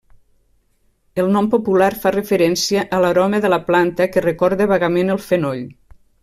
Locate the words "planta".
3.71-4.09